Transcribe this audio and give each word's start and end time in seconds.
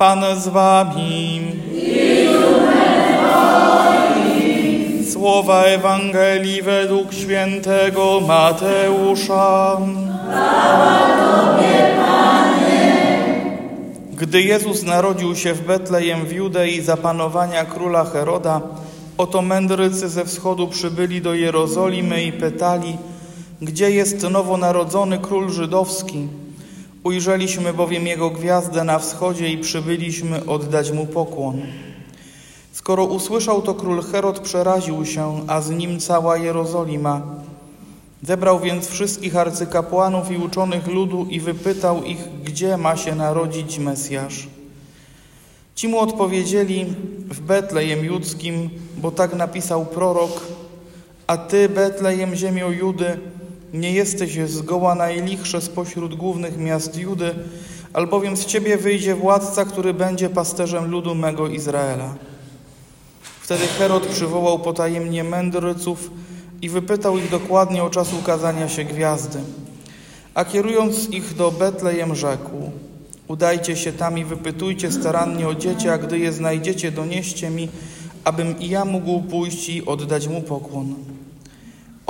Pan 0.00 0.24
z 0.40 0.48
wami. 0.48 1.40
Słowa 5.12 5.62
Ewangelii 5.62 6.62
według 6.62 7.12
świętego 7.12 8.20
Mateusza. 8.28 9.76
Gdy 14.12 14.42
Jezus 14.42 14.82
narodził 14.82 15.36
się 15.36 15.54
w 15.54 15.66
Betlejem 15.66 16.26
w 16.26 16.32
Judei 16.32 16.80
za 16.80 16.96
panowania 16.96 17.64
króla 17.64 18.04
Heroda, 18.04 18.60
oto 19.18 19.42
mędrcy 19.42 20.08
ze 20.08 20.24
wschodu 20.24 20.68
przybyli 20.68 21.22
do 21.22 21.34
Jerozolimy 21.34 22.22
i 22.22 22.32
pytali, 22.32 22.96
gdzie 23.62 23.90
jest 23.90 24.30
nowonarodzony 24.30 25.18
król 25.18 25.50
żydowski? 25.50 26.39
Ujrzeliśmy 27.04 27.72
bowiem 27.72 28.06
jego 28.06 28.30
gwiazdę 28.30 28.84
na 28.84 28.98
wschodzie 28.98 29.48
i 29.48 29.58
przybyliśmy 29.58 30.46
oddać 30.46 30.90
mu 30.90 31.06
pokłon. 31.06 31.62
Skoro 32.72 33.04
usłyszał 33.04 33.62
to 33.62 33.74
król 33.74 34.02
Herod, 34.02 34.40
przeraził 34.40 35.06
się, 35.06 35.44
a 35.46 35.60
z 35.60 35.70
nim 35.70 36.00
cała 36.00 36.36
Jerozolima. 36.36 37.22
Zebrał 38.22 38.60
więc 38.60 38.88
wszystkich 38.88 39.36
arcykapłanów 39.36 40.30
i 40.30 40.36
uczonych 40.36 40.86
ludu 40.86 41.26
i 41.30 41.40
wypytał 41.40 42.04
ich, 42.04 42.28
gdzie 42.44 42.76
ma 42.76 42.96
się 42.96 43.14
narodzić 43.14 43.78
Mesjasz. 43.78 44.48
Ci 45.74 45.88
mu 45.88 45.98
odpowiedzieli 45.98 46.86
w 47.30 47.40
Betlejem 47.40 48.04
Judzkim, 48.04 48.70
bo 48.96 49.10
tak 49.10 49.34
napisał 49.34 49.86
prorok, 49.86 50.46
a 51.26 51.36
ty, 51.36 51.68
Betlejem, 51.68 52.34
ziemią 52.34 52.70
Judy, 52.70 53.18
nie 53.72 53.92
jesteś 53.92 54.38
zgoła 54.50 54.94
najlichsze 54.94 55.60
spośród 55.60 56.14
głównych 56.14 56.58
miast 56.58 56.98
Judy, 56.98 57.34
albowiem 57.92 58.36
z 58.36 58.46
ciebie 58.46 58.76
wyjdzie 58.76 59.14
władca, 59.14 59.64
który 59.64 59.94
będzie 59.94 60.28
pasterzem 60.28 60.90
ludu 60.90 61.14
mego 61.14 61.48
Izraela. 61.48 62.14
Wtedy 63.42 63.66
Herod 63.66 64.06
przywołał 64.06 64.58
potajemnie 64.58 65.24
mędrców 65.24 66.10
i 66.62 66.68
wypytał 66.68 67.18
ich 67.18 67.30
dokładnie 67.30 67.82
o 67.82 67.90
czas 67.90 68.14
ukazania 68.14 68.68
się 68.68 68.84
gwiazdy. 68.84 69.38
A 70.34 70.44
kierując 70.44 71.08
ich 71.08 71.34
do 71.34 71.50
Betlejem 71.50 72.14
rzekł, 72.14 72.70
udajcie 73.28 73.76
się 73.76 73.92
tam 73.92 74.18
i 74.18 74.24
wypytujcie 74.24 74.92
starannie 74.92 75.48
o 75.48 75.54
dziecię, 75.54 75.92
a 75.92 75.98
gdy 75.98 76.18
je 76.18 76.32
znajdziecie, 76.32 76.92
donieście 76.92 77.50
mi, 77.50 77.68
abym 78.24 78.60
i 78.60 78.68
ja 78.68 78.84
mógł 78.84 79.22
pójść 79.22 79.68
i 79.68 79.86
oddać 79.86 80.28
mu 80.28 80.42
pokłon. 80.42 80.94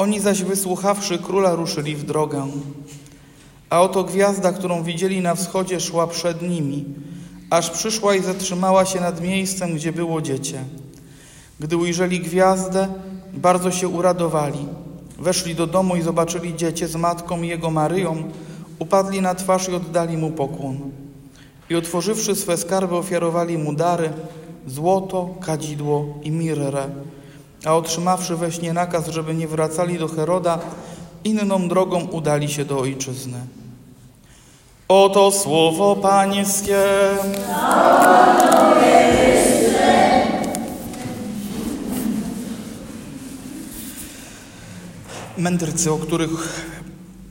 Oni 0.00 0.20
zaś 0.20 0.42
wysłuchawszy 0.42 1.18
króla 1.18 1.54
ruszyli 1.54 1.96
w 1.96 2.04
drogę. 2.04 2.46
A 3.70 3.80
oto 3.80 4.04
gwiazda, 4.04 4.52
którą 4.52 4.82
widzieli 4.82 5.20
na 5.20 5.34
wschodzie, 5.34 5.80
szła 5.80 6.06
przed 6.06 6.42
nimi, 6.42 6.84
aż 7.50 7.70
przyszła 7.70 8.14
i 8.14 8.22
zatrzymała 8.22 8.84
się 8.84 9.00
nad 9.00 9.20
miejscem, 9.20 9.74
gdzie 9.74 9.92
było 9.92 10.22
dziecię. 10.22 10.64
Gdy 11.60 11.76
ujrzeli 11.76 12.20
gwiazdę, 12.20 12.88
bardzo 13.32 13.70
się 13.70 13.88
uradowali. 13.88 14.66
Weszli 15.18 15.54
do 15.54 15.66
domu 15.66 15.96
i 15.96 16.02
zobaczyli 16.02 16.56
dziecię 16.56 16.88
z 16.88 16.96
matką 16.96 17.42
i 17.42 17.48
jego 17.48 17.70
Maryją, 17.70 18.22
upadli 18.78 19.20
na 19.20 19.34
twarz 19.34 19.68
i 19.68 19.74
oddali 19.74 20.16
mu 20.16 20.30
pokłon. 20.30 20.78
I 21.70 21.74
otworzywszy 21.74 22.36
swe 22.36 22.56
skarby, 22.56 22.96
ofiarowali 22.96 23.58
mu 23.58 23.72
dary, 23.72 24.12
złoto, 24.66 25.28
kadzidło 25.40 26.06
i 26.22 26.30
mirrę. 26.30 26.90
A 27.64 27.76
otrzymawszy 27.76 28.36
we 28.36 28.52
śnie 28.52 28.72
nakaz, 28.72 29.08
żeby 29.08 29.34
nie 29.34 29.48
wracali 29.48 29.98
do 29.98 30.08
Heroda, 30.08 30.58
inną 31.24 31.68
drogą 31.68 32.00
udali 32.00 32.48
się 32.48 32.64
do 32.64 32.78
ojczyzny. 32.78 33.40
Oto 34.88 35.32
słowo 35.32 35.96
Pańskie. 35.96 36.82
Mędrcy, 45.38 45.92
o 45.92 45.98
których 45.98 46.66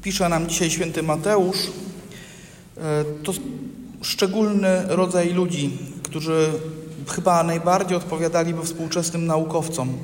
pisze 0.01 0.29
nam 0.29 0.47
dzisiaj 0.47 0.69
święty 0.69 1.03
Mateusz, 1.03 1.57
e, 2.77 3.05
to 3.23 3.33
szczególny 4.01 4.83
rodzaj 4.87 5.33
ludzi, 5.33 5.77
którzy 6.03 6.49
chyba 7.09 7.43
najbardziej 7.43 7.97
odpowiadaliby 7.97 8.63
współczesnym 8.63 9.25
naukowcom. 9.25 9.97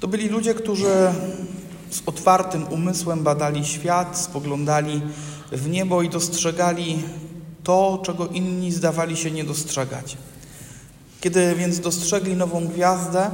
To 0.00 0.08
byli 0.08 0.28
ludzie, 0.28 0.54
którzy 0.54 0.92
z 1.90 2.02
otwartym 2.06 2.66
umysłem 2.70 3.22
badali 3.22 3.64
świat, 3.64 4.18
spoglądali 4.18 5.02
w 5.52 5.68
niebo 5.68 6.02
i 6.02 6.08
dostrzegali 6.08 7.02
to, 7.64 8.02
czego 8.04 8.26
inni 8.26 8.72
zdawali 8.72 9.16
się 9.16 9.30
nie 9.30 9.44
dostrzegać. 9.44 10.16
Kiedy 11.20 11.54
więc 11.54 11.80
dostrzegli 11.80 12.36
nową 12.36 12.66
gwiazdę, 12.66 13.30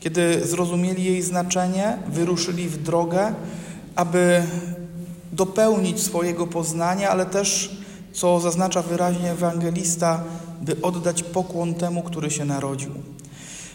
kiedy 0.00 0.46
zrozumieli 0.46 1.04
jej 1.04 1.22
znaczenie, 1.22 1.98
wyruszyli 2.08 2.68
w 2.68 2.82
drogę, 2.82 3.34
aby 3.96 4.42
dopełnić 5.32 6.02
swojego 6.02 6.46
poznania, 6.46 7.10
ale 7.10 7.26
też, 7.26 7.76
co 8.12 8.40
zaznacza 8.40 8.82
wyraźnie 8.82 9.30
ewangelista, 9.30 10.24
by 10.60 10.82
oddać 10.82 11.22
pokłon 11.22 11.74
temu, 11.74 12.02
który 12.02 12.30
się 12.30 12.44
narodził. 12.44 12.90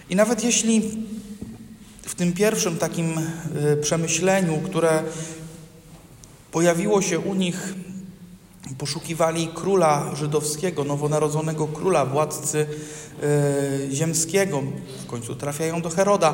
I 0.09 0.16
nawet 0.16 0.44
jeśli 0.44 0.81
w 2.01 2.16
tym 2.16 2.34
pierwszym 2.34 2.78
takim 2.78 3.18
y, 3.73 3.78
przemyśleniu, 3.78 4.57
które 4.57 5.03
pojawiło 6.51 7.01
się 7.01 7.19
u 7.19 7.34
nich, 7.34 7.73
poszukiwali 8.78 9.47
króla 9.47 10.16
żydowskiego, 10.16 10.84
nowonarodzonego 10.84 11.67
króla, 11.67 12.06
władcy 12.06 12.67
y, 13.88 13.96
ziemskiego, 13.96 14.63
w 15.03 15.06
końcu 15.06 15.35
trafiają 15.35 15.81
do 15.81 15.90
Heroda, 15.90 16.34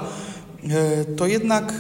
y, 0.64 1.16
to 1.16 1.28
jednak 1.28 1.74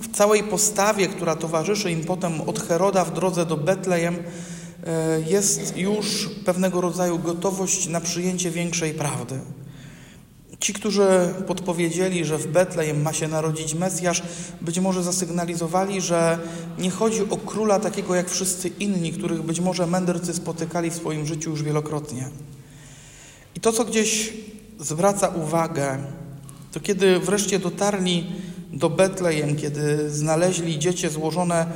w 0.00 0.16
całej 0.16 0.42
postawie, 0.42 1.08
która 1.08 1.36
towarzyszy 1.36 1.90
im 1.90 2.04
potem 2.04 2.40
od 2.40 2.60
Heroda 2.60 3.04
w 3.04 3.14
drodze 3.14 3.46
do 3.46 3.56
Betlejem, 3.56 4.16
jest 5.26 5.76
już 5.76 6.30
pewnego 6.44 6.80
rodzaju 6.80 7.18
gotowość 7.18 7.88
na 7.88 8.00
przyjęcie 8.00 8.50
większej 8.50 8.94
prawdy. 8.94 9.40
Ci, 10.60 10.72
którzy 10.72 11.34
podpowiedzieli, 11.46 12.24
że 12.24 12.38
w 12.38 12.46
Betlejem 12.46 13.02
ma 13.02 13.12
się 13.12 13.28
narodzić 13.28 13.74
Mesjasz, 13.74 14.22
być 14.60 14.78
może 14.78 15.02
zasygnalizowali, 15.02 16.00
że 16.00 16.38
nie 16.78 16.90
chodzi 16.90 17.20
o 17.30 17.36
króla 17.36 17.80
takiego 17.80 18.14
jak 18.14 18.30
wszyscy 18.30 18.68
inni, 18.68 19.12
których 19.12 19.42
być 19.42 19.60
może 19.60 19.86
mędrcy 19.86 20.34
spotykali 20.34 20.90
w 20.90 20.94
swoim 20.94 21.26
życiu 21.26 21.50
już 21.50 21.62
wielokrotnie. 21.62 22.28
I 23.54 23.60
to, 23.60 23.72
co 23.72 23.84
gdzieś 23.84 24.32
zwraca 24.80 25.28
uwagę, 25.28 25.98
to 26.72 26.80
kiedy 26.80 27.18
wreszcie 27.18 27.58
dotarli 27.58 28.26
do 28.72 28.90
Betlejem, 28.90 29.56
kiedy 29.56 30.10
znaleźli 30.10 30.78
dziecię 30.78 31.10
złożone 31.10 31.66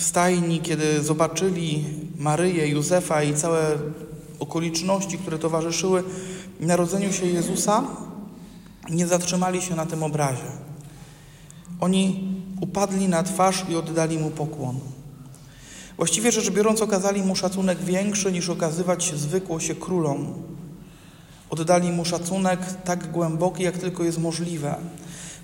w 0.00 0.02
stajni, 0.02 0.60
kiedy 0.60 1.02
zobaczyli 1.02 1.84
Maryję, 2.18 2.68
Józefa 2.68 3.22
i 3.22 3.34
całe 3.34 3.78
okoliczności, 4.38 5.18
które 5.18 5.38
towarzyszyły 5.38 6.04
narodzeniu 6.60 7.12
się 7.12 7.26
Jezusa, 7.26 7.84
nie 8.90 9.06
zatrzymali 9.06 9.62
się 9.62 9.74
na 9.74 9.86
tym 9.86 10.02
obrazie. 10.02 10.50
Oni 11.80 12.28
upadli 12.60 13.08
na 13.08 13.22
twarz 13.22 13.64
i 13.68 13.76
oddali 13.76 14.18
mu 14.18 14.30
pokłon. 14.30 14.78
Właściwie 15.96 16.32
rzecz 16.32 16.50
biorąc, 16.50 16.82
okazali 16.82 17.22
mu 17.22 17.36
szacunek 17.36 17.78
większy 17.78 18.32
niż 18.32 18.48
okazywać 18.48 19.12
zwykło 19.16 19.60
się 19.60 19.74
królom. 19.74 20.34
Oddali 21.50 21.92
mu 21.92 22.04
szacunek 22.04 22.60
tak 22.84 23.10
głęboki, 23.10 23.62
jak 23.62 23.78
tylko 23.78 24.04
jest 24.04 24.18
możliwe. 24.18 24.74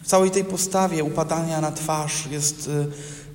W 0.03 0.07
całej 0.07 0.31
tej 0.31 0.45
postawie 0.45 1.05
upadania 1.05 1.61
na 1.61 1.73
twarz 1.73 2.27
jest 2.31 2.69
y, 2.69 2.87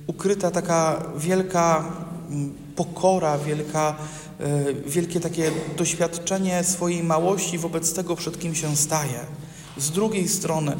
ukryta 0.06 0.50
taka 0.50 1.02
wielka 1.16 1.84
mm, 2.30 2.54
pokora, 2.76 3.38
wielka, 3.38 3.96
y, 4.40 4.90
wielkie 4.90 5.20
takie 5.20 5.50
doświadczenie 5.76 6.64
swojej 6.64 7.02
małości 7.02 7.58
wobec 7.58 7.94
tego, 7.94 8.16
przed 8.16 8.38
kim 8.38 8.54
się 8.54 8.76
staje. 8.76 9.20
Z 9.76 9.90
drugiej 9.90 10.28
strony 10.28 10.76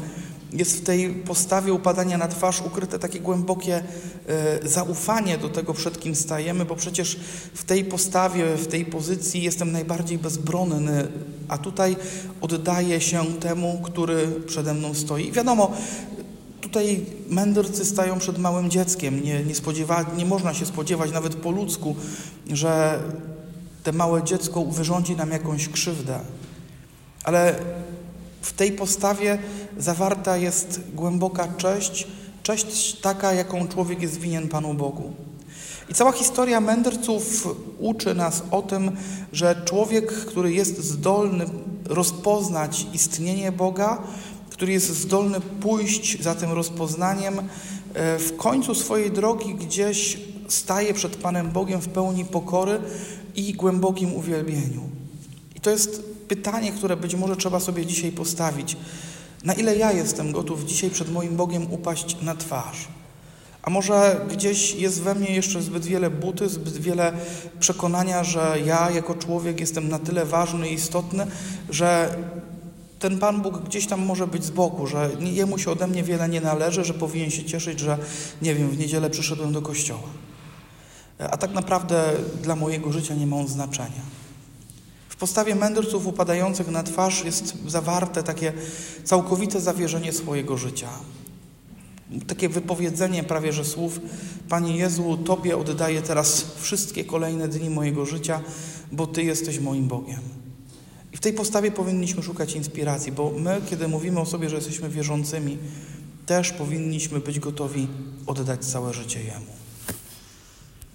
jest 0.53 0.77
w 0.77 0.83
tej 0.83 1.09
postawie 1.09 1.73
upadania 1.73 2.17
na 2.17 2.27
twarz 2.27 2.61
ukryte 2.61 2.99
takie 2.99 3.19
głębokie 3.19 3.83
e, 4.27 4.69
zaufanie 4.69 5.37
do 5.37 5.49
tego, 5.49 5.73
przed 5.73 5.99
kim 5.99 6.15
stajemy, 6.15 6.65
bo 6.65 6.75
przecież 6.75 7.19
w 7.53 7.63
tej 7.63 7.85
postawie, 7.85 8.55
w 8.55 8.67
tej 8.67 8.85
pozycji 8.85 9.43
jestem 9.43 9.71
najbardziej 9.71 10.17
bezbronny, 10.17 11.07
a 11.47 11.57
tutaj 11.57 11.95
oddaję 12.41 13.01
się 13.01 13.25
temu, 13.25 13.81
który 13.83 14.27
przede 14.47 14.73
mną 14.73 14.93
stoi. 14.93 15.31
Wiadomo, 15.31 15.71
tutaj 16.73 17.05
mędrcy 17.29 17.85
stają 17.85 18.19
przed 18.19 18.37
małym 18.37 18.69
dzieckiem. 18.69 19.23
Nie, 19.23 19.43
nie, 19.43 19.55
spodziewa, 19.55 20.05
nie 20.17 20.25
można 20.25 20.53
się 20.53 20.65
spodziewać 20.65 21.11
nawet 21.11 21.35
po 21.35 21.51
ludzku, 21.51 21.95
że 22.47 22.99
te 23.83 23.91
małe 23.91 24.23
dziecko 24.23 24.65
wyrządzi 24.65 25.15
nam 25.15 25.31
jakąś 25.31 25.69
krzywdę. 25.69 26.19
Ale 27.23 27.55
w 28.41 28.53
tej 28.53 28.71
postawie 28.71 29.37
zawarta 29.77 30.37
jest 30.37 30.81
głęboka 30.93 31.47
cześć, 31.57 32.07
cześć 32.43 33.01
taka, 33.01 33.33
jaką 33.33 33.67
człowiek 33.67 34.01
jest 34.01 34.19
winien 34.19 34.47
Panu 34.47 34.73
Bogu. 34.73 35.13
I 35.89 35.93
cała 35.93 36.11
historia 36.11 36.61
mędrców 36.61 37.47
uczy 37.79 38.15
nas 38.15 38.43
o 38.51 38.61
tym, 38.61 38.91
że 39.33 39.61
człowiek, 39.65 40.13
który 40.13 40.53
jest 40.53 40.83
zdolny 40.83 41.45
rozpoznać 41.85 42.87
istnienie 42.93 43.51
Boga, 43.51 44.01
który 44.53 44.71
jest 44.71 44.89
zdolny 44.89 45.41
pójść 45.41 46.23
za 46.23 46.35
tym 46.35 46.51
rozpoznaniem, 46.51 47.39
e, 47.93 48.19
w 48.19 48.37
końcu 48.37 48.75
swojej 48.75 49.11
drogi 49.11 49.55
gdzieś 49.55 50.17
staje 50.47 50.93
przed 50.93 51.15
Panem 51.15 51.51
Bogiem 51.51 51.81
w 51.81 51.89
pełni 51.89 52.25
pokory 52.25 52.79
i 53.35 53.53
głębokim 53.53 54.13
uwielbieniu. 54.13 54.89
I 55.55 55.59
to 55.59 55.69
jest 55.69 56.03
pytanie, 56.27 56.71
które 56.71 56.97
być 56.97 57.15
może 57.15 57.35
trzeba 57.35 57.59
sobie 57.59 57.85
dzisiaj 57.85 58.11
postawić. 58.11 58.77
Na 59.43 59.53
ile 59.53 59.75
ja 59.75 59.91
jestem 59.91 60.31
gotów 60.31 60.65
dzisiaj 60.65 60.89
przed 60.89 61.11
moim 61.11 61.35
Bogiem 61.35 61.73
upaść 61.73 62.21
na 62.21 62.35
twarz? 62.35 62.87
A 63.63 63.69
może 63.69 64.25
gdzieś 64.29 64.75
jest 64.75 65.01
we 65.01 65.15
mnie 65.15 65.35
jeszcze 65.35 65.61
zbyt 65.61 65.85
wiele 65.85 66.09
buty, 66.09 66.49
zbyt 66.49 66.77
wiele 66.77 67.13
przekonania, 67.59 68.23
że 68.23 68.57
ja 68.65 68.91
jako 68.91 69.15
człowiek 69.15 69.59
jestem 69.59 69.89
na 69.89 69.99
tyle 69.99 70.25
ważny 70.25 70.69
i 70.69 70.73
istotny, 70.73 71.27
że 71.69 72.15
ten 73.03 73.19
Pan 73.19 73.41
Bóg 73.41 73.59
gdzieś 73.59 73.87
tam 73.87 74.05
może 74.05 74.27
być 74.27 74.43
z 74.45 74.49
boku, 74.49 74.87
że 74.87 75.09
jemu 75.19 75.57
się 75.57 75.71
ode 75.71 75.87
mnie 75.87 76.03
wiele 76.03 76.29
nie 76.29 76.41
należy, 76.41 76.83
że 76.83 76.93
powinien 76.93 77.31
się 77.31 77.43
cieszyć, 77.43 77.79
że 77.79 77.97
nie 78.41 78.55
wiem, 78.55 78.69
w 78.69 78.77
niedzielę 78.77 79.09
przyszedłem 79.09 79.53
do 79.53 79.61
kościoła. 79.61 80.09
A 81.19 81.37
tak 81.37 81.53
naprawdę 81.53 82.13
dla 82.41 82.55
mojego 82.55 82.91
życia 82.91 83.15
nie 83.15 83.27
ma 83.27 83.37
on 83.37 83.47
znaczenia. 83.47 84.01
W 85.09 85.15
postawie 85.15 85.55
mędrców 85.55 86.07
upadających 86.07 86.67
na 86.67 86.83
twarz 86.83 87.25
jest 87.25 87.53
zawarte 87.67 88.23
takie 88.23 88.53
całkowite 89.03 89.61
zawierzenie 89.61 90.13
swojego 90.13 90.57
życia. 90.57 90.89
Takie 92.27 92.49
wypowiedzenie 92.49 93.23
prawie 93.23 93.53
że 93.53 93.65
słów: 93.65 93.99
Panie 94.49 94.77
Jezu, 94.77 95.17
Tobie 95.17 95.57
oddaję 95.57 96.01
teraz 96.01 96.45
wszystkie 96.55 97.05
kolejne 97.05 97.47
dni 97.47 97.69
mojego 97.69 98.05
życia, 98.05 98.41
bo 98.91 99.07
Ty 99.07 99.23
jesteś 99.23 99.59
moim 99.59 99.87
Bogiem. 99.87 100.42
Tej 101.23 101.33
postawie 101.33 101.71
powinniśmy 101.71 102.23
szukać 102.23 102.53
inspiracji, 102.53 103.11
bo 103.11 103.31
my, 103.37 103.61
kiedy 103.69 103.87
mówimy 103.87 104.19
o 104.19 104.25
sobie, 104.25 104.49
że 104.49 104.55
jesteśmy 104.55 104.89
wierzącymi, 104.89 105.57
też 106.25 106.51
powinniśmy 106.51 107.19
być 107.19 107.39
gotowi 107.39 107.87
oddać 108.27 108.65
całe 108.65 108.93
życie 108.93 109.23
Jemu. 109.23 109.62